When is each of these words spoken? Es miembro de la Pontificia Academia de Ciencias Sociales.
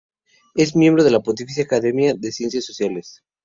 Es 0.55 0.75
miembro 0.75 1.03
de 1.03 1.11
la 1.11 1.19
Pontificia 1.19 1.63
Academia 1.63 2.15
de 2.15 2.31
Ciencias 2.31 2.65
Sociales. 2.65 3.21